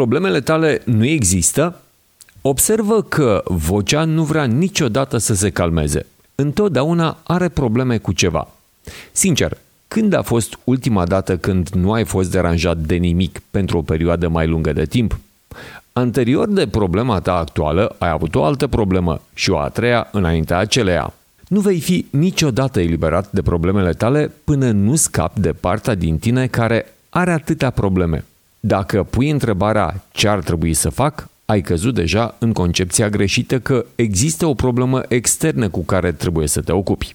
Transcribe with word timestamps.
problemele 0.00 0.40
tale 0.40 0.82
nu 0.84 1.04
există, 1.04 1.80
observă 2.40 3.02
că 3.02 3.42
vocea 3.44 4.04
nu 4.04 4.24
vrea 4.24 4.44
niciodată 4.44 5.16
să 5.18 5.34
se 5.34 5.50
calmeze. 5.50 6.06
Întotdeauna 6.34 7.16
are 7.22 7.48
probleme 7.48 7.98
cu 7.98 8.12
ceva. 8.12 8.48
Sincer, 9.12 9.56
când 9.88 10.12
a 10.12 10.22
fost 10.22 10.58
ultima 10.64 11.06
dată 11.06 11.36
când 11.36 11.68
nu 11.68 11.92
ai 11.92 12.04
fost 12.04 12.30
deranjat 12.30 12.76
de 12.76 12.94
nimic 12.94 13.40
pentru 13.50 13.78
o 13.78 13.82
perioadă 13.82 14.28
mai 14.28 14.46
lungă 14.46 14.72
de 14.72 14.84
timp? 14.84 15.18
Anterior 15.92 16.48
de 16.48 16.66
problema 16.66 17.20
ta 17.20 17.34
actuală, 17.34 17.96
ai 17.98 18.10
avut 18.10 18.34
o 18.34 18.44
altă 18.44 18.66
problemă 18.66 19.20
și 19.34 19.50
o 19.50 19.58
a 19.58 19.68
treia 19.68 20.08
înaintea 20.12 20.58
aceleia. 20.58 21.12
Nu 21.48 21.60
vei 21.60 21.80
fi 21.80 22.06
niciodată 22.10 22.80
eliberat 22.80 23.30
de 23.30 23.42
problemele 23.42 23.92
tale 23.92 24.30
până 24.44 24.70
nu 24.70 24.94
scapi 24.94 25.40
de 25.40 25.52
partea 25.52 25.94
din 25.94 26.18
tine 26.18 26.46
care 26.46 26.94
are 27.10 27.30
atâtea 27.30 27.70
probleme. 27.70 28.24
Dacă 28.60 29.02
pui 29.02 29.30
întrebarea 29.30 30.04
ce 30.12 30.28
ar 30.28 30.38
trebui 30.38 30.74
să 30.74 30.88
fac, 30.88 31.28
ai 31.44 31.60
căzut 31.60 31.94
deja 31.94 32.34
în 32.38 32.52
concepția 32.52 33.08
greșită 33.08 33.58
că 33.58 33.84
există 33.94 34.46
o 34.46 34.54
problemă 34.54 35.02
externă 35.08 35.68
cu 35.68 35.80
care 35.80 36.12
trebuie 36.12 36.46
să 36.46 36.60
te 36.60 36.72
ocupi. 36.72 37.12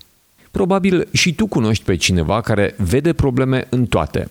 Probabil 0.51 1.07
și 1.11 1.35
tu 1.35 1.47
cunoști 1.47 1.83
pe 1.83 1.95
cineva 1.95 2.41
care 2.41 2.75
vede 2.77 3.13
probleme 3.13 3.67
în 3.69 3.85
toate. 3.85 4.29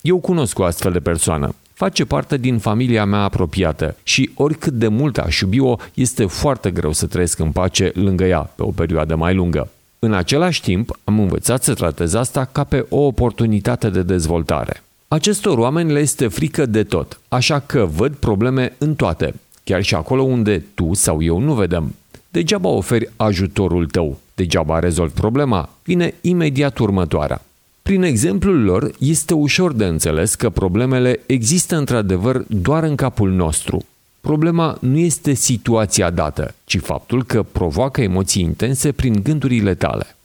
Eu 0.00 0.18
cunosc 0.18 0.58
o 0.58 0.64
astfel 0.64 0.92
de 0.92 1.00
persoană. 1.00 1.54
Face 1.72 2.04
parte 2.04 2.36
din 2.36 2.58
familia 2.58 3.04
mea 3.04 3.20
apropiată 3.20 3.96
și 4.02 4.30
oricât 4.34 4.72
de 4.72 4.88
mult 4.88 5.18
aș 5.18 5.40
iubi-o, 5.40 5.76
este 5.94 6.26
foarte 6.26 6.70
greu 6.70 6.92
să 6.92 7.06
trăiesc 7.06 7.38
în 7.38 7.52
pace 7.52 7.90
lângă 7.94 8.24
ea 8.24 8.40
pe 8.40 8.62
o 8.62 8.70
perioadă 8.70 9.16
mai 9.16 9.34
lungă. 9.34 9.70
În 9.98 10.12
același 10.12 10.62
timp, 10.62 10.98
am 11.04 11.20
învățat 11.20 11.62
să 11.62 11.74
tratez 11.74 12.14
asta 12.14 12.44
ca 12.44 12.64
pe 12.64 12.86
o 12.88 12.98
oportunitate 12.98 13.90
de 13.90 14.02
dezvoltare. 14.02 14.82
Acestor 15.12 15.58
oameni 15.58 15.92
le 15.92 16.00
este 16.00 16.28
frică 16.28 16.66
de 16.66 16.84
tot, 16.84 17.20
așa 17.28 17.58
că 17.58 17.84
văd 17.84 18.14
probleme 18.14 18.74
în 18.78 18.94
toate, 18.94 19.34
chiar 19.64 19.82
și 19.82 19.94
acolo 19.94 20.22
unde 20.22 20.64
tu 20.74 20.94
sau 20.94 21.22
eu 21.22 21.38
nu 21.38 21.54
vedem. 21.54 21.94
Degeaba 22.28 22.68
oferi 22.68 23.10
ajutorul 23.16 23.86
tău, 23.86 24.18
degeaba 24.34 24.78
rezolvi 24.78 25.14
problema, 25.14 25.68
vine 25.84 26.14
imediat 26.20 26.78
următoarea. 26.78 27.42
Prin 27.82 28.02
exemplul 28.02 28.62
lor, 28.62 28.92
este 28.98 29.34
ușor 29.34 29.72
de 29.72 29.84
înțeles 29.84 30.34
că 30.34 30.50
problemele 30.50 31.20
există 31.26 31.76
într-adevăr 31.76 32.44
doar 32.48 32.82
în 32.82 32.94
capul 32.94 33.30
nostru. 33.30 33.84
Problema 34.20 34.76
nu 34.80 34.98
este 34.98 35.34
situația 35.34 36.10
dată, 36.10 36.54
ci 36.64 36.78
faptul 36.78 37.24
că 37.24 37.42
provoacă 37.42 38.00
emoții 38.00 38.42
intense 38.42 38.92
prin 38.92 39.20
gândurile 39.22 39.74
tale. 39.74 40.16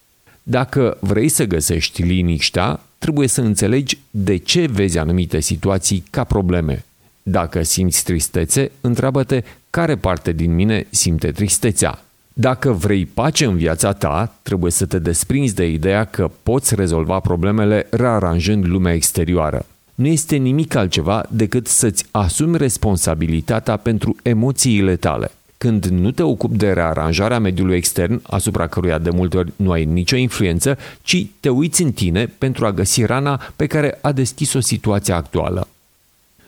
Dacă 0.44 0.98
vrei 1.00 1.30
să 1.30 1.46
găsești 1.46 2.02
liniștea, 2.02 2.80
trebuie 2.98 3.28
să 3.28 3.42
înțelegi 3.42 3.98
de 4.10 4.38
ce 4.38 4.66
vezi 4.66 4.98
anumite 4.98 5.40
situații 5.40 6.04
ca 6.10 6.24
probleme. 6.24 6.86
Dacă 7.24 7.64
simți 7.64 8.04
tristețe, 8.04 8.72
întreabă-te 8.82 9.44
care 9.70 9.96
parte 9.96 10.32
din 10.32 10.56
mine 10.56 10.88
simte 10.90 11.32
tristețea. 11.32 12.02
Dacă 12.34 12.72
vrei 12.72 13.06
pace 13.06 13.46
în 13.46 13.58
viața 13.58 13.94
ta, 13.94 14.36
trebuie 14.42 14.72
să 14.72 14.86
te 14.86 15.00
desprinzi 15.00 15.56
de 15.56 15.70
ideea 15.70 16.04
că 16.04 16.32
poți 16.44 16.76
rezolva 16.76 17.20
problemele 17.20 17.88
rearanjând 17.90 18.66
lumea 18.66 18.94
exterioară. 18.94 19.66
Nu 19.96 20.08
este 20.08 20.36
nimic 20.36 20.76
altceva 20.76 21.26
decât 21.30 21.68
să-ți 21.68 22.06
asumi 22.12 22.58
responsabilitatea 22.58 23.78
pentru 23.78 24.16
emoțiile 24.22 24.96
tale. 24.96 25.32
Când 25.58 25.86
nu 25.86 26.12
te 26.12 26.24
ocupi 26.24 26.58
de 26.58 26.72
rearanjarea 26.72 27.40
mediului 27.40 27.76
extern, 27.76 28.22
asupra 28.24 28.68
căruia 28.68 28.98
de 28.98 29.10
multe 29.10 29.38
ori 29.38 29.52
nu 29.56 29.72
ai 29.72 29.86
nicio 29.86 30.16
influență, 30.16 30.78
ci 31.02 31.28
te 31.40 31.50
uiți 31.50 31.82
în 31.82 31.92
tine 31.92 32.26
pentru 32.26 32.66
a 32.66 32.72
găsi 32.72 33.06
rana 33.06 33.42
pe 33.56 33.68
care 33.68 34.00
a 34.02 34.12
deschis-o 34.12 34.60
situația 34.60 35.16
actuală. 35.16 35.68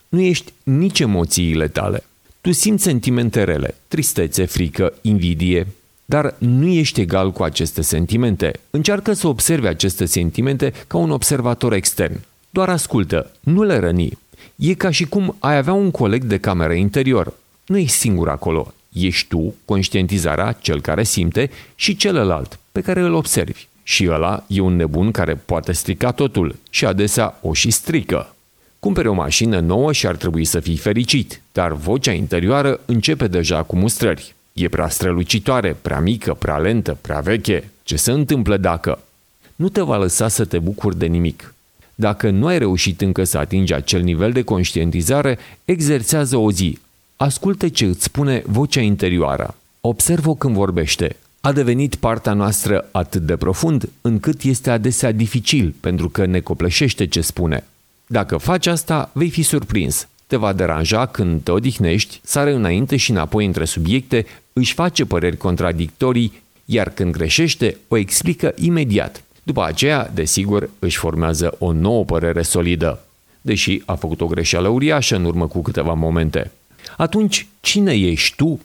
Nu 0.10 0.20
ești 0.20 0.54
nici 0.64 1.00
emoțiile 1.00 1.68
tale. 1.68 2.04
Tu 2.42 2.52
simți 2.52 2.84
sentimente 2.84 3.44
rele, 3.44 3.76
tristețe, 3.88 4.46
frică, 4.46 4.94
invidie, 5.02 5.68
dar 6.06 6.36
nu 6.38 6.68
ești 6.68 7.02
egal 7.02 7.32
cu 7.32 7.44
aceste 7.44 7.82
sentimente. 7.82 8.52
Încearcă 8.70 9.14
să 9.14 9.28
observi 9.28 9.68
aceste 9.68 10.06
sentimente 10.06 10.74
ca 10.88 10.98
un 10.98 11.12
observator 11.12 11.74
extern. 11.74 12.20
Doar 12.50 12.70
ascultă, 12.70 13.32
nu 13.40 13.64
le 13.64 13.80
răni. 13.80 14.18
E 14.56 14.74
ca 14.74 14.90
și 14.90 15.06
cum 15.06 15.36
ai 15.40 15.58
avea 15.58 15.74
un 15.74 15.92
coleg 15.92 16.24
de 16.24 16.38
cameră 16.38 16.74
interior. 16.74 17.34
Nu 17.66 17.78
ești 17.78 17.98
singur 17.98 18.30
acolo. 18.30 18.74
Ești 18.94 19.28
tu, 19.28 19.56
conștientizarea, 19.66 20.52
cel 20.52 20.82
care 20.82 21.04
simte, 21.04 21.50
și 21.76 21.96
celălalt, 21.96 22.60
pe 22.72 22.82
care 22.82 23.02
îl 23.02 23.14
observi. 23.14 23.68
Și 23.84 24.08
ăla 24.10 24.44
e 24.48 24.60
un 24.60 24.76
nebun 24.76 25.12
care 25.12 25.36
poate 25.36 25.72
strica 25.72 26.12
totul 26.12 26.56
și 26.70 26.86
adesea 26.86 27.40
o 27.42 27.54
și 27.54 27.70
strică. 27.70 28.36
Cumpere 28.80 29.08
o 29.08 29.14
mașină 29.14 29.60
nouă 29.60 29.94
și 29.94 30.08
ar 30.08 30.16
trebui 30.16 30.46
să 30.46 30.60
fii 30.60 30.78
fericit, 30.78 31.42
dar 31.52 31.74
vocea 31.74 32.12
interioară 32.12 32.80
începe 32.86 33.28
deja 33.28 33.64
cu 33.64 33.76
mustrări. 33.76 34.36
E 34.54 34.68
prea 34.68 34.90
strălucitoare, 34.90 35.78
prea 35.82 36.00
mică, 36.00 36.34
prea 36.34 36.58
lentă, 36.58 36.98
prea 37.02 37.20
veche. 37.20 37.70
Ce 37.84 37.96
se 37.96 38.12
întâmplă 38.12 38.58
dacă? 38.58 39.02
Nu 39.56 39.70
te 39.70 39.82
va 39.82 39.98
lăsa 39.98 40.28
să 40.28 40.46
te 40.46 40.60
bucuri 40.60 40.98
de 40.98 41.06
nimic. 41.06 41.54
Dacă 41.96 42.30
nu 42.30 42.46
ai 42.46 42.58
reușit 42.58 43.02
încă 43.02 43.24
să 43.24 43.38
atingi 43.38 43.74
acel 43.74 44.02
nivel 44.02 44.32
de 44.32 44.42
conștientizare, 44.42 45.38
exersează 45.66 46.38
o 46.38 46.52
zi. 46.52 46.80
Ascultă 47.22 47.68
ce 47.68 47.86
îți 47.86 48.04
spune 48.04 48.44
vocea 48.46 48.82
interioară. 48.82 49.56
Observă 49.82 50.36
când 50.36 50.56
vorbește. 50.56 51.16
A 51.42 51.52
devenit 51.52 51.96
partea 51.96 52.34
noastră 52.34 52.88
atât 52.92 53.22
de 53.22 53.36
profund 53.36 53.90
încât 54.02 54.44
este 54.44 54.70
adesea 54.70 55.12
dificil 55.12 55.74
pentru 55.80 56.10
că 56.10 56.26
ne 56.26 56.40
copleșește 56.40 57.08
ce 57.08 57.22
spune. 57.22 57.64
Dacă 58.08 58.38
faci 58.38 58.68
asta, 58.68 59.10
vei 59.14 59.30
fi 59.30 59.42
surprins. 59.42 60.08
Te 60.28 60.36
va 60.36 60.54
deranja 60.54 61.06
când 61.06 61.44
te 61.44 61.52
odihnești, 61.52 62.20
sare 62.24 62.52
înainte 62.52 62.96
și 62.96 63.12
înapoi 63.12 63.46
între 63.46 63.66
subiecte, 63.66 64.26
își 64.54 64.74
face 64.74 65.06
păreri 65.06 65.38
contradictorii, 65.38 66.42
iar 66.66 66.90
când 66.90 67.12
greșește, 67.12 67.78
o 67.88 67.98
explică 67.98 68.54
imediat. 68.56 69.24
După 69.44 69.64
aceea, 69.64 70.12
desigur, 70.14 70.70
își 70.80 70.98
formează 70.98 71.56
o 71.58 71.72
nouă 71.72 72.06
părere 72.06 72.42
solidă, 72.42 73.00
deși 73.42 73.82
a 73.86 73.96
făcut 73.96 74.22
o 74.22 74.28
greșeală 74.28 74.68
uriașă 74.68 75.16
în 75.16 75.26
urmă 75.26 75.48
cu 75.48 75.62
câteva 75.62 75.94
momente. 75.94 76.52
Atunci, 76.98 77.48
cine 77.62 77.94
ești 77.94 78.36
tu? 78.36 78.60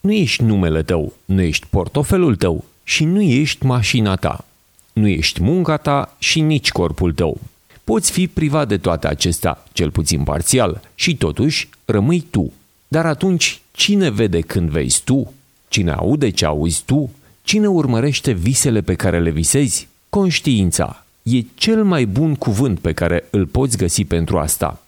Nu 0.00 0.12
ești 0.12 0.42
numele 0.42 0.82
tău, 0.82 1.12
nu 1.24 1.42
ești 1.42 1.66
portofelul 1.70 2.36
tău 2.36 2.64
și 2.84 3.04
nu 3.04 3.20
ești 3.20 3.66
mașina 3.66 4.16
ta. 4.16 4.44
Nu 4.92 5.08
ești 5.08 5.42
munca 5.42 5.76
ta 5.76 6.16
și 6.18 6.40
nici 6.40 6.70
corpul 6.70 7.12
tău. 7.12 7.40
Poți 7.84 8.10
fi 8.10 8.26
privat 8.26 8.68
de 8.68 8.78
toate 8.78 9.06
acestea, 9.06 9.64
cel 9.72 9.90
puțin 9.90 10.22
parțial, 10.22 10.80
și 10.94 11.16
totuși 11.16 11.68
rămâi 11.84 12.20
tu. 12.30 12.52
Dar 12.88 13.06
atunci, 13.06 13.60
cine 13.72 14.10
vede 14.10 14.40
când 14.40 14.70
vezi 14.70 15.02
tu? 15.04 15.32
Cine 15.68 15.90
aude 15.90 16.30
ce 16.30 16.44
auzi 16.44 16.82
tu? 16.84 17.10
Cine 17.42 17.66
urmărește 17.66 18.32
visele 18.32 18.80
pe 18.80 18.94
care 18.94 19.20
le 19.20 19.30
visezi? 19.30 19.88
Conștiința 20.08 21.04
e 21.22 21.40
cel 21.54 21.84
mai 21.84 22.04
bun 22.04 22.34
cuvânt 22.34 22.78
pe 22.78 22.92
care 22.92 23.24
îl 23.30 23.46
poți 23.46 23.76
găsi 23.76 24.04
pentru 24.04 24.38
asta. 24.38 24.82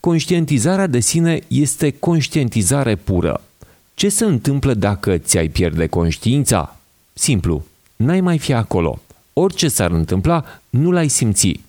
Conștientizarea 0.00 0.86
de 0.86 1.00
sine 1.00 1.40
este 1.48 1.90
conștientizare 1.90 2.96
pură. 2.96 3.42
Ce 3.94 4.08
se 4.08 4.24
întâmplă 4.24 4.74
dacă 4.74 5.18
ți-ai 5.18 5.48
pierde 5.48 5.86
conștiința? 5.86 6.76
Simplu, 7.12 7.64
n-ai 7.96 8.20
mai 8.20 8.38
fi 8.38 8.52
acolo. 8.52 9.00
Orice 9.32 9.68
s-ar 9.68 9.90
întâmpla, 9.90 10.44
nu 10.70 10.90
l-ai 10.90 11.08
simți 11.08 11.60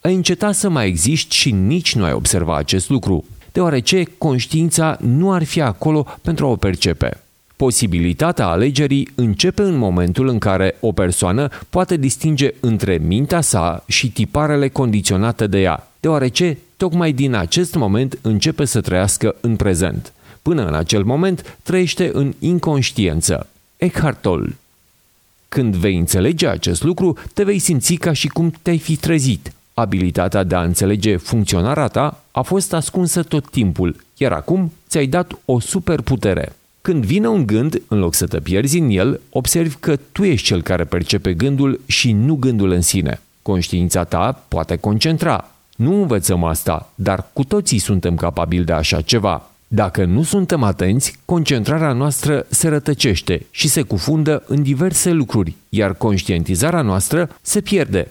ai 0.00 0.14
înceta 0.14 0.52
să 0.52 0.68
mai 0.68 0.86
existi 0.86 1.36
și 1.36 1.50
nici 1.50 1.94
nu 1.94 2.04
ai 2.04 2.12
observa 2.12 2.56
acest 2.56 2.88
lucru, 2.88 3.24
deoarece 3.52 4.02
conștiința 4.18 4.96
nu 5.00 5.32
ar 5.32 5.44
fi 5.44 5.60
acolo 5.60 6.06
pentru 6.22 6.46
a 6.46 6.48
o 6.48 6.56
percepe. 6.56 7.20
Posibilitatea 7.60 8.46
alegerii 8.46 9.08
începe 9.14 9.62
în 9.62 9.76
momentul 9.76 10.28
în 10.28 10.38
care 10.38 10.76
o 10.80 10.92
persoană 10.92 11.48
poate 11.70 11.96
distinge 11.96 12.50
între 12.60 12.98
mintea 12.98 13.40
sa 13.40 13.84
și 13.86 14.10
tiparele 14.10 14.68
condiționate 14.68 15.46
de 15.46 15.60
ea, 15.60 15.88
deoarece 16.00 16.58
tocmai 16.76 17.12
din 17.12 17.34
acest 17.34 17.74
moment 17.74 18.18
începe 18.22 18.64
să 18.64 18.80
trăiască 18.80 19.34
în 19.40 19.56
prezent. 19.56 20.12
Până 20.42 20.66
în 20.66 20.74
acel 20.74 21.04
moment 21.04 21.58
trăiește 21.62 22.10
în 22.12 22.34
inconștiență. 22.38 23.46
Eckhart 23.76 24.20
Tolle 24.20 24.56
Când 25.48 25.74
vei 25.74 25.96
înțelege 25.96 26.46
acest 26.46 26.82
lucru, 26.82 27.18
te 27.34 27.44
vei 27.44 27.58
simți 27.58 27.94
ca 27.94 28.12
și 28.12 28.28
cum 28.28 28.52
te-ai 28.62 28.78
fi 28.78 28.96
trezit, 28.96 29.52
Abilitatea 29.74 30.42
de 30.42 30.54
a 30.54 30.62
înțelege 30.62 31.16
funcționarea 31.16 31.88
ta 31.88 32.22
a 32.30 32.42
fost 32.42 32.72
ascunsă 32.72 33.22
tot 33.22 33.50
timpul, 33.50 33.96
iar 34.16 34.32
acum 34.32 34.72
ți-ai 34.88 35.06
dat 35.06 35.38
o 35.44 35.60
superputere. 35.60 36.52
Când 36.82 37.04
vine 37.04 37.28
un 37.28 37.46
gând, 37.46 37.82
în 37.88 37.98
loc 37.98 38.14
să 38.14 38.26
te 38.26 38.40
pierzi 38.40 38.78
în 38.78 38.90
el, 38.90 39.20
observi 39.30 39.76
că 39.80 39.96
tu 40.12 40.24
ești 40.24 40.46
cel 40.46 40.62
care 40.62 40.84
percepe 40.84 41.34
gândul 41.34 41.80
și 41.86 42.12
nu 42.12 42.34
gândul 42.34 42.70
în 42.70 42.80
sine. 42.80 43.20
Conștiința 43.42 44.04
ta 44.04 44.44
poate 44.48 44.76
concentra. 44.76 45.50
Nu 45.76 46.00
învățăm 46.00 46.44
asta, 46.44 46.92
dar 46.94 47.26
cu 47.32 47.44
toții 47.44 47.78
suntem 47.78 48.16
capabili 48.16 48.64
de 48.64 48.72
așa 48.72 49.00
ceva. 49.00 49.50
Dacă 49.68 50.04
nu 50.04 50.22
suntem 50.22 50.62
atenți, 50.62 51.18
concentrarea 51.24 51.92
noastră 51.92 52.46
se 52.48 52.68
rătăcește 52.68 53.46
și 53.50 53.68
se 53.68 53.82
cufundă 53.82 54.42
în 54.46 54.62
diverse 54.62 55.10
lucruri, 55.10 55.54
iar 55.68 55.94
conștientizarea 55.94 56.82
noastră 56.82 57.30
se 57.42 57.60
pierde, 57.60 58.08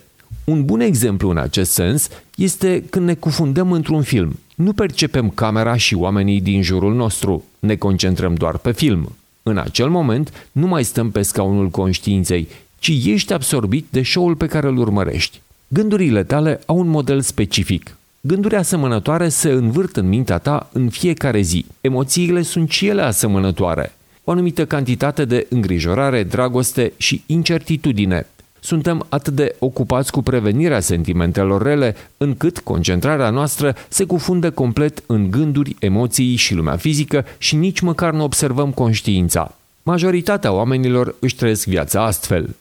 Un 0.49 0.65
bun 0.65 0.79
exemplu 0.79 1.29
în 1.29 1.37
acest 1.37 1.71
sens 1.71 2.09
este 2.35 2.83
când 2.89 3.05
ne 3.05 3.13
cufundăm 3.13 3.71
într-un 3.71 4.01
film. 4.01 4.39
Nu 4.55 4.73
percepem 4.73 5.29
camera 5.29 5.75
și 5.75 5.95
oamenii 5.95 6.41
din 6.41 6.61
jurul 6.61 6.95
nostru, 6.95 7.43
ne 7.59 7.75
concentrăm 7.75 8.33
doar 8.33 8.57
pe 8.57 8.71
film. 8.71 9.15
În 9.43 9.57
acel 9.57 9.89
moment 9.89 10.47
nu 10.51 10.67
mai 10.67 10.83
stăm 10.83 11.11
pe 11.11 11.21
scaunul 11.21 11.69
conștiinței, 11.69 12.47
ci 12.79 12.91
ești 13.05 13.33
absorbit 13.33 13.85
de 13.89 14.03
show-ul 14.03 14.35
pe 14.35 14.45
care 14.45 14.67
îl 14.67 14.77
urmărești. 14.77 15.41
Gândurile 15.67 16.23
tale 16.23 16.59
au 16.65 16.77
un 16.77 16.87
model 16.87 17.21
specific. 17.21 17.95
Gânduri 18.21 18.55
asemănătoare 18.55 19.29
se 19.29 19.49
învârt 19.49 19.95
în 19.95 20.07
mintea 20.07 20.37
ta 20.37 20.69
în 20.73 20.89
fiecare 20.89 21.41
zi. 21.41 21.65
Emoțiile 21.81 22.41
sunt 22.41 22.69
și 22.69 22.87
ele 22.87 23.01
asemănătoare. 23.01 23.95
O 24.23 24.31
anumită 24.31 24.65
cantitate 24.65 25.25
de 25.25 25.47
îngrijorare, 25.49 26.23
dragoste 26.23 26.93
și 26.97 27.23
incertitudine. 27.25 28.25
Suntem 28.59 29.05
atât 29.09 29.33
de 29.33 29.55
ocupați 29.59 30.11
cu 30.11 30.21
prevenirea 30.21 30.79
sentimentelor 30.79 31.61
rele, 31.61 31.95
încât 32.17 32.59
concentrarea 32.59 33.29
noastră 33.29 33.75
se 33.89 34.03
cufundă 34.03 34.51
complet 34.51 35.03
în 35.05 35.31
gânduri, 35.31 35.75
emoții 35.79 36.35
și 36.35 36.53
lumea 36.53 36.75
fizică 36.75 37.25
și 37.37 37.55
nici 37.55 37.79
măcar 37.79 38.13
nu 38.13 38.23
observăm 38.23 38.71
conștiința. 38.71 39.55
Majoritatea 39.83 40.51
oamenilor 40.51 41.15
își 41.19 41.35
trăiesc 41.35 41.65
viața 41.65 42.05
astfel. 42.05 42.55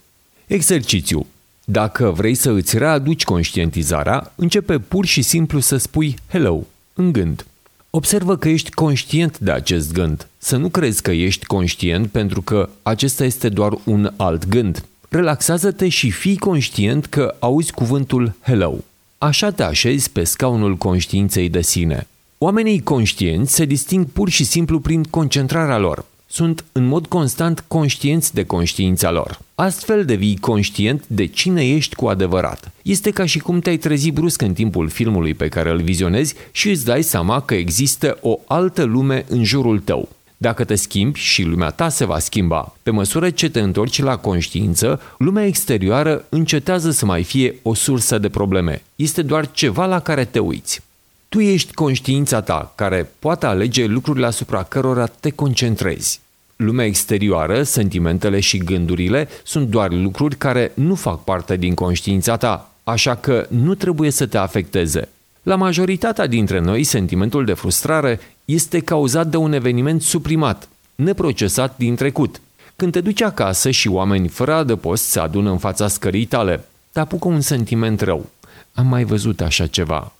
Exercițiu. 0.47 1.25
Dacă 1.65 2.09
vrei 2.09 2.35
să 2.35 2.51
îți 2.51 2.77
readuci 2.77 3.23
conștientizarea, 3.23 4.31
începe 4.35 4.79
pur 4.79 5.05
și 5.05 5.21
simplu 5.21 5.59
să 5.59 5.77
spui 5.77 6.15
hello 6.29 6.63
în 6.93 7.11
gând. 7.11 7.45
Observă 7.89 8.37
că 8.37 8.49
ești 8.49 8.71
conștient 8.71 9.39
de 9.39 9.51
acest 9.51 9.93
gând. 9.93 10.27
Să 10.37 10.57
nu 10.57 10.69
crezi 10.69 11.01
că 11.01 11.11
ești 11.11 11.45
conștient 11.45 12.07
pentru 12.07 12.41
că 12.41 12.69
acesta 12.83 13.23
este 13.23 13.49
doar 13.49 13.73
un 13.83 14.13
alt 14.15 14.47
gând. 14.47 14.83
Relaxează-te 15.09 15.89
și 15.89 16.09
fii 16.09 16.37
conștient 16.37 17.05
că 17.05 17.35
auzi 17.39 17.71
cuvântul 17.71 18.33
hello. 18.41 18.75
Așa 19.17 19.51
te 19.51 19.63
așezi 19.63 20.11
pe 20.11 20.23
scaunul 20.23 20.75
conștiinței 20.75 21.49
de 21.49 21.61
sine. 21.61 22.07
Oamenii 22.37 22.81
conștienți 22.81 23.53
se 23.53 23.65
disting 23.65 24.05
pur 24.05 24.29
și 24.29 24.43
simplu 24.43 24.79
prin 24.79 25.03
concentrarea 25.03 25.77
lor 25.77 26.05
sunt 26.31 26.65
în 26.71 26.85
mod 26.85 27.05
constant 27.05 27.63
conștienți 27.67 28.33
de 28.33 28.43
conștiința 28.43 29.11
lor. 29.11 29.39
Astfel 29.55 30.05
devii 30.05 30.37
conștient 30.37 31.03
de 31.07 31.25
cine 31.25 31.67
ești 31.67 31.95
cu 31.95 32.07
adevărat. 32.07 32.71
Este 32.81 33.11
ca 33.11 33.25
și 33.25 33.39
cum 33.39 33.59
te-ai 33.59 33.77
trezi 33.77 34.11
brusc 34.11 34.41
în 34.41 34.53
timpul 34.53 34.89
filmului 34.89 35.33
pe 35.33 35.47
care 35.47 35.69
îl 35.69 35.81
vizionezi 35.81 36.35
și 36.51 36.69
îți 36.69 36.85
dai 36.85 37.03
seama 37.03 37.41
că 37.41 37.53
există 37.53 38.17
o 38.21 38.39
altă 38.47 38.83
lume 38.83 39.25
în 39.29 39.43
jurul 39.43 39.79
tău. 39.79 40.09
Dacă 40.41 40.63
te 40.63 40.75
schimbi 40.75 41.19
și 41.19 41.43
lumea 41.43 41.69
ta 41.69 41.89
se 41.89 42.05
va 42.05 42.19
schimba. 42.19 42.75
Pe 42.83 42.91
măsură 42.91 43.29
ce 43.29 43.49
te 43.49 43.59
întorci 43.59 44.01
la 44.01 44.17
conștiință, 44.17 45.01
lumea 45.17 45.45
exterioară 45.45 46.25
încetează 46.29 46.91
să 46.91 47.05
mai 47.05 47.23
fie 47.23 47.55
o 47.61 47.73
sursă 47.73 48.17
de 48.17 48.29
probleme. 48.29 48.81
Este 48.95 49.21
doar 49.21 49.51
ceva 49.51 49.85
la 49.85 49.99
care 49.99 50.25
te 50.25 50.39
uiți. 50.39 50.81
Tu 51.29 51.39
ești 51.39 51.73
conștiința 51.73 52.41
ta, 52.41 52.71
care 52.75 53.09
poate 53.19 53.45
alege 53.45 53.85
lucrurile 53.85 54.25
asupra 54.25 54.63
cărora 54.63 55.05
te 55.05 55.29
concentrezi. 55.29 56.19
Lumea 56.55 56.85
exterioară, 56.85 57.63
sentimentele 57.63 58.39
și 58.39 58.57
gândurile 58.57 59.27
sunt 59.43 59.67
doar 59.67 59.91
lucruri 59.91 60.35
care 60.35 60.71
nu 60.73 60.95
fac 60.95 61.23
parte 61.23 61.55
din 61.55 61.73
conștiința 61.73 62.37
ta, 62.37 62.71
așa 62.83 63.15
că 63.15 63.45
nu 63.49 63.75
trebuie 63.75 64.11
să 64.11 64.25
te 64.25 64.37
afecteze. 64.37 65.09
La 65.49 65.55
majoritatea 65.55 66.27
dintre 66.27 66.59
noi, 66.59 66.83
sentimentul 66.83 67.45
de 67.45 67.53
frustrare 67.53 68.19
este 68.45 68.79
cauzat 68.79 69.27
de 69.27 69.37
un 69.37 69.53
eveniment 69.53 70.01
suprimat, 70.01 70.69
neprocesat 70.95 71.77
din 71.77 71.95
trecut. 71.95 72.41
Când 72.75 72.91
te 72.91 73.01
duci 73.01 73.21
acasă 73.21 73.71
și 73.71 73.87
oameni 73.87 74.27
fără 74.27 74.53
adăpost 74.53 75.03
se 75.03 75.19
adună 75.19 75.51
în 75.51 75.57
fața 75.57 75.87
scării 75.87 76.25
tale, 76.25 76.65
te 76.91 76.99
apucă 76.99 77.27
un 77.27 77.41
sentiment 77.41 78.01
rău. 78.01 78.25
Am 78.73 78.87
mai 78.87 79.03
văzut 79.03 79.41
așa 79.41 79.67
ceva. 79.67 80.11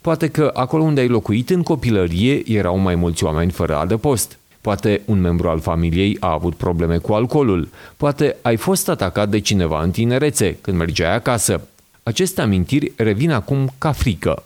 Poate 0.00 0.28
că 0.28 0.50
acolo 0.54 0.82
unde 0.82 1.00
ai 1.00 1.08
locuit 1.08 1.50
în 1.50 1.62
copilărie 1.62 2.52
erau 2.52 2.78
mai 2.78 2.94
mulți 2.94 3.24
oameni 3.24 3.50
fără 3.50 3.76
adăpost. 3.76 4.38
Poate 4.60 5.02
un 5.04 5.20
membru 5.20 5.48
al 5.48 5.60
familiei 5.60 6.16
a 6.20 6.32
avut 6.32 6.54
probleme 6.54 6.98
cu 6.98 7.12
alcoolul. 7.12 7.68
Poate 7.96 8.36
ai 8.42 8.56
fost 8.56 8.88
atacat 8.88 9.28
de 9.28 9.38
cineva 9.38 9.82
în 9.82 9.90
tinerețe, 9.90 10.58
când 10.60 10.76
mergeai 10.76 11.14
acasă. 11.14 11.60
Aceste 12.02 12.40
amintiri 12.40 12.92
revin 12.96 13.30
acum 13.30 13.72
ca 13.78 13.92
frică. 13.92 14.42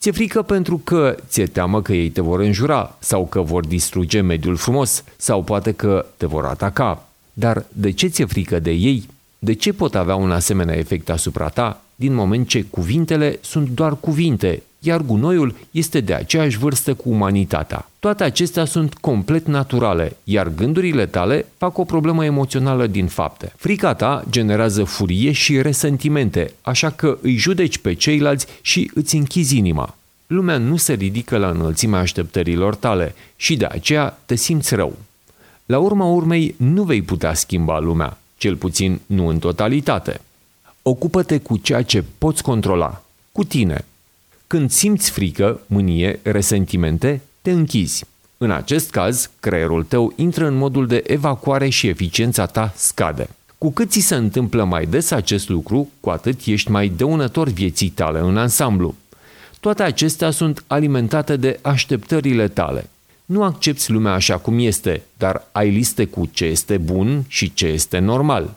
Ți-e 0.00 0.12
frică 0.12 0.42
pentru 0.42 0.80
că 0.84 1.16
ți-e 1.28 1.46
teamă 1.46 1.82
că 1.82 1.92
ei 1.92 2.10
te 2.10 2.20
vor 2.20 2.40
înjura 2.40 2.96
sau 2.98 3.26
că 3.26 3.40
vor 3.40 3.66
distruge 3.66 4.20
mediul 4.20 4.56
frumos 4.56 5.04
sau 5.16 5.42
poate 5.42 5.72
că 5.72 6.06
te 6.16 6.26
vor 6.26 6.44
ataca. 6.44 7.08
Dar 7.32 7.66
de 7.72 7.90
ce 7.90 8.06
ți-e 8.06 8.24
frică 8.24 8.58
de 8.58 8.70
ei? 8.70 9.08
De 9.38 9.52
ce 9.52 9.72
pot 9.72 9.94
avea 9.94 10.14
un 10.14 10.30
asemenea 10.30 10.76
efect 10.76 11.10
asupra 11.10 11.48
ta, 11.48 11.82
din 11.94 12.14
moment 12.14 12.48
ce 12.48 12.62
cuvintele 12.62 13.38
sunt 13.40 13.68
doar 13.68 13.96
cuvinte, 14.00 14.62
iar 14.78 15.00
gunoiul 15.00 15.54
este 15.70 16.00
de 16.00 16.14
aceeași 16.14 16.58
vârstă 16.58 16.94
cu 16.94 17.08
umanitatea. 17.08 17.88
Toate 17.98 18.24
acestea 18.24 18.64
sunt 18.64 18.94
complet 18.94 19.46
naturale, 19.46 20.16
iar 20.24 20.48
gândurile 20.48 21.06
tale 21.06 21.46
fac 21.56 21.78
o 21.78 21.84
problemă 21.84 22.24
emoțională 22.24 22.86
din 22.86 23.06
fapte. 23.06 23.52
Frica 23.56 23.94
ta 23.94 24.24
generează 24.30 24.84
furie 24.84 25.32
și 25.32 25.62
resentimente, 25.62 26.52
așa 26.60 26.90
că 26.90 27.18
îi 27.22 27.36
judeci 27.36 27.78
pe 27.78 27.92
ceilalți 27.92 28.46
și 28.60 28.90
îți 28.94 29.16
închizi 29.16 29.56
inima. 29.56 29.96
Lumea 30.26 30.58
nu 30.58 30.76
se 30.76 30.92
ridică 30.92 31.36
la 31.36 31.48
înălțimea 31.48 32.00
așteptărilor 32.00 32.74
tale 32.74 33.14
și 33.36 33.56
de 33.56 33.64
aceea 33.64 34.18
te 34.26 34.34
simți 34.34 34.74
rău. 34.74 34.96
La 35.66 35.78
urma 35.78 36.04
urmei, 36.04 36.54
nu 36.56 36.82
vei 36.82 37.02
putea 37.02 37.34
schimba 37.34 37.78
lumea, 37.78 38.18
cel 38.36 38.56
puțin 38.56 39.00
nu 39.06 39.26
în 39.26 39.38
totalitate. 39.38 40.20
Ocupă-te 40.82 41.38
cu 41.38 41.56
ceea 41.56 41.82
ce 41.82 42.04
poți 42.18 42.42
controla, 42.42 43.02
cu 43.32 43.44
tine, 43.44 43.84
când 44.48 44.70
simți 44.70 45.10
frică, 45.10 45.60
mânie, 45.66 46.18
resentimente, 46.22 47.20
te 47.42 47.50
închizi. 47.50 48.04
În 48.38 48.50
acest 48.50 48.90
caz, 48.90 49.30
creierul 49.40 49.84
tău 49.84 50.12
intră 50.16 50.46
în 50.46 50.54
modul 50.54 50.86
de 50.86 51.02
evacuare 51.06 51.68
și 51.68 51.88
eficiența 51.88 52.46
ta 52.46 52.72
scade. 52.76 53.28
Cu 53.58 53.70
cât 53.70 53.90
ți 53.90 54.00
se 54.00 54.14
întâmplă 54.14 54.64
mai 54.64 54.86
des 54.86 55.10
acest 55.10 55.48
lucru, 55.48 55.90
cu 56.00 56.10
atât 56.10 56.40
ești 56.44 56.70
mai 56.70 56.88
dăunător 56.88 57.48
vieții 57.48 57.88
tale 57.88 58.18
în 58.18 58.36
ansamblu. 58.36 58.94
Toate 59.60 59.82
acestea 59.82 60.30
sunt 60.30 60.64
alimentate 60.66 61.36
de 61.36 61.58
așteptările 61.62 62.48
tale. 62.48 62.88
Nu 63.24 63.42
accepti 63.42 63.92
lumea 63.92 64.12
așa 64.12 64.38
cum 64.38 64.58
este, 64.58 65.02
dar 65.16 65.48
ai 65.52 65.70
liste 65.70 66.04
cu 66.04 66.28
ce 66.32 66.44
este 66.44 66.76
bun 66.76 67.24
și 67.26 67.54
ce 67.54 67.66
este 67.66 67.98
normal. 67.98 68.56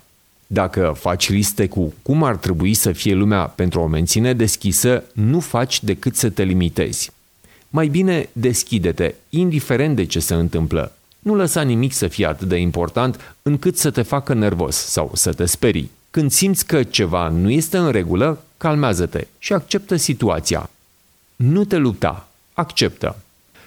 Dacă 0.53 0.95
faci 0.99 1.29
liste 1.29 1.67
cu 1.67 1.93
cum 2.01 2.23
ar 2.23 2.35
trebui 2.35 2.73
să 2.73 2.91
fie 2.91 3.13
lumea 3.13 3.43
pentru 3.43 3.79
a 3.79 3.83
o 3.83 3.87
menține 3.87 4.33
deschisă, 4.33 5.03
nu 5.13 5.39
faci 5.39 5.83
decât 5.83 6.15
să 6.15 6.29
te 6.29 6.43
limitezi. 6.43 7.11
Mai 7.69 7.87
bine 7.87 8.29
deschide-te, 8.31 9.15
indiferent 9.29 9.95
de 9.95 10.05
ce 10.05 10.19
se 10.19 10.33
întâmplă. 10.33 10.95
Nu 11.19 11.35
lăsa 11.35 11.61
nimic 11.61 11.93
să 11.93 12.07
fie 12.07 12.25
atât 12.25 12.47
de 12.47 12.55
important 12.55 13.35
încât 13.41 13.77
să 13.77 13.91
te 13.91 14.01
facă 14.01 14.33
nervos 14.33 14.75
sau 14.75 15.11
să 15.13 15.33
te 15.33 15.45
sperii. 15.45 15.91
Când 16.09 16.31
simți 16.31 16.65
că 16.65 16.83
ceva 16.83 17.29
nu 17.29 17.49
este 17.49 17.77
în 17.77 17.91
regulă, 17.91 18.43
calmează-te 18.57 19.27
și 19.39 19.53
acceptă 19.53 19.95
situația. 19.95 20.69
Nu 21.35 21.63
te 21.63 21.77
lupta, 21.77 22.27
acceptă. 22.53 23.17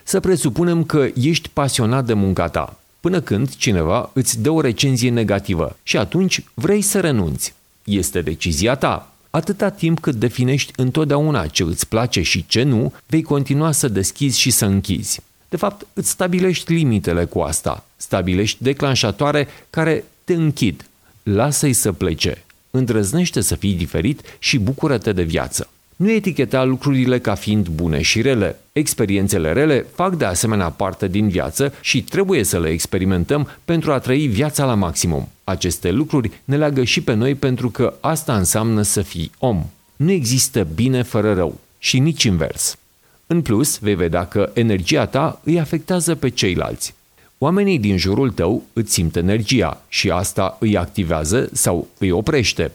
Să 0.03 0.21
presupunem 0.21 0.85
că 0.85 1.09
ești 1.15 1.49
pasionat 1.49 2.05
de 2.05 2.13
munca 2.13 2.49
ta 2.49 2.79
până 3.05 3.21
când 3.21 3.57
cineva 3.57 4.11
îți 4.13 4.41
dă 4.41 4.51
o 4.51 4.61
recenzie 4.61 5.11
negativă 5.11 5.77
și 5.83 5.97
atunci 5.97 6.45
vrei 6.55 6.83
să 6.83 7.01
renunți. 7.01 7.55
Este 7.85 8.21
decizia 8.21 8.75
ta. 8.75 9.13
Atâta 9.31 9.71
timp 9.71 10.01
cât 10.01 10.15
definești 10.15 10.73
întotdeauna 10.77 11.47
ce 11.47 11.63
îți 11.63 11.89
place 11.89 12.23
și 12.23 12.45
ce 12.47 12.63
nu, 12.63 12.93
vei 13.07 13.23
continua 13.23 13.73
să 13.73 13.89
deschizi 13.89 14.41
și 14.41 14.51
să 14.51 14.65
închizi. 14.65 15.21
De 15.49 15.57
fapt, 15.57 15.87
îți 15.93 16.11
stabilești 16.11 16.73
limitele 16.73 17.25
cu 17.25 17.41
asta. 17.41 17.87
Stabilești 17.97 18.63
declanșatoare 18.63 19.49
care 19.71 20.05
te 20.25 20.35
închid. 20.35 20.87
Lasă-i 21.23 21.73
să 21.73 21.93
plece. 21.93 22.45
Îndrăznește 22.71 23.41
să 23.41 23.55
fii 23.55 23.75
diferit 23.75 24.21
și 24.39 24.59
bucură-te 24.59 25.13
de 25.13 25.23
viață. 25.23 25.69
Nu 25.97 26.11
eticheta 26.11 26.65
lucrurile 26.65 27.19
ca 27.19 27.35
fiind 27.35 27.69
bune 27.69 28.03
și 28.03 28.21
rele. 28.21 28.59
Experiențele 28.73 29.53
rele 29.53 29.87
fac 29.95 30.17
de 30.17 30.25
asemenea 30.25 30.71
parte 30.71 31.09
din 31.09 31.29
viață 31.29 31.75
și 31.81 32.03
trebuie 32.03 32.43
să 32.43 32.61
le 32.61 32.69
experimentăm 32.69 33.49
pentru 33.65 33.93
a 33.93 33.99
trăi 33.99 34.27
viața 34.27 34.65
la 34.65 34.75
maximum. 34.75 35.29
Aceste 35.45 35.91
lucruri 35.91 36.31
ne 36.45 36.57
leagă 36.57 36.85
și 36.85 37.01
pe 37.01 37.15
noi 37.15 37.35
pentru 37.35 37.71
că 37.71 37.95
asta 38.01 38.37
înseamnă 38.37 38.83
să 38.83 39.03
fii 39.03 39.31
om. 39.39 39.65
Nu 39.97 40.11
există 40.11 40.67
bine 40.75 41.03
fără 41.03 41.35
rău 41.35 41.61
și 41.79 41.99
nici 41.99 42.23
invers. 42.23 42.79
În 43.27 43.43
plus, 43.43 43.79
vei 43.79 43.95
vedea 43.95 44.27
că 44.27 44.51
energia 44.55 45.07
ta 45.07 45.41
îi 45.45 45.61
afectează 45.61 46.15
pe 46.15 46.29
ceilalți. 46.29 46.95
Oamenii 47.39 47.79
din 47.79 47.97
jurul 47.97 48.31
tău 48.31 48.63
îți 48.73 48.93
simt 48.93 49.17
energia 49.17 49.83
și 49.89 50.11
asta 50.11 50.57
îi 50.61 50.77
activează 50.77 51.49
sau 51.53 51.89
îi 51.99 52.11
oprește. 52.11 52.71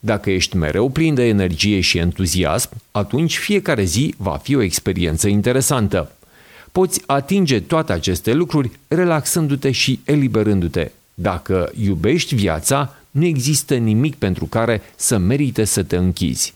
Dacă 0.00 0.30
ești 0.30 0.56
mereu 0.56 0.88
plin 0.88 1.14
de 1.14 1.24
energie 1.24 1.80
și 1.80 1.98
entuziasm, 1.98 2.70
atunci 2.90 3.38
fiecare 3.38 3.84
zi 3.84 4.14
va 4.16 4.36
fi 4.36 4.54
o 4.54 4.62
experiență 4.62 5.28
interesantă. 5.28 6.12
Poți 6.72 7.02
atinge 7.06 7.60
toate 7.60 7.92
aceste 7.92 8.32
lucruri 8.32 8.70
relaxându-te 8.88 9.70
și 9.70 10.00
eliberându-te. 10.04 10.90
Dacă 11.14 11.72
iubești 11.80 12.34
viața, 12.34 12.96
nu 13.10 13.24
există 13.24 13.74
nimic 13.74 14.14
pentru 14.14 14.44
care 14.44 14.82
să 14.96 15.16
merite 15.16 15.64
să 15.64 15.82
te 15.82 15.96
închizi. 15.96 16.54